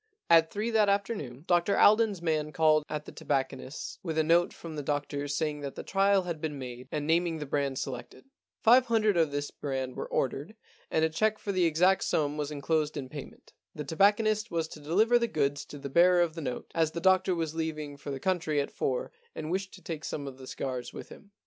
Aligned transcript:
At 0.31 0.49
three 0.49 0.71
that 0.71 0.89
afternoon 0.89 1.43
Dr 1.45 1.77
Alden's 1.77 2.23
man 2.23 2.51
called 2.51 2.85
at 2.89 3.05
the 3.05 3.11
tobacconist's 3.11 3.99
with 4.01 4.17
a 4.17 4.23
note 4.23 4.51
from 4.51 4.75
the 4.75 4.81
doctor 4.81 5.27
saying 5.27 5.59
that 5.61 5.75
the 5.75 5.83
trial 5.83 6.23
had 6.23 6.41
been 6.41 6.57
made 6.57 6.87
and 6.91 7.05
naming 7.05 7.37
the 7.37 7.45
brand 7.45 7.77
selected. 7.77 8.25
Five 8.63 8.87
hundred 8.87 9.15
of 9.15 9.29
this 9.29 9.51
brand 9.51 9.95
were 9.95 10.07
ordered, 10.07 10.55
and 10.89 11.05
a 11.05 11.09
cheque 11.09 11.37
for 11.37 11.51
the 11.51 11.65
exact 11.65 12.03
sum 12.03 12.35
was 12.35 12.49
enclosed 12.49 12.97
in 12.97 13.09
payment. 13.09 13.53
The 13.75 13.83
tobacconist 13.83 14.49
was 14.49 14.67
to 14.69 14.79
deliver 14.79 15.19
the 15.19 15.27
goods 15.27 15.65
to 15.65 15.77
the 15.77 15.87
bearer 15.87 16.21
of 16.23 16.33
the 16.33 16.41
note, 16.41 16.71
as 16.73 16.93
the 16.93 16.99
doctor 16.99 17.35
was 17.35 17.53
leaving 17.53 17.95
for 17.95 18.09
the 18.09 18.19
country 18.19 18.59
at 18.59 18.71
four 18.71 19.11
and 19.35 19.51
wished 19.51 19.71
to 19.75 19.83
take 19.83 20.03
some 20.03 20.25
of 20.25 20.39
the 20.39 20.47
cigars 20.47 20.91
with 20.91 21.09
him. 21.09 21.29